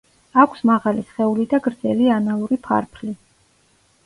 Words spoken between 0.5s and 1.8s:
მაღალი სხეული და